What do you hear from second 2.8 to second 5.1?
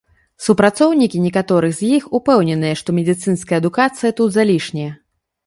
што медыцынская адукацыя тут залішняя.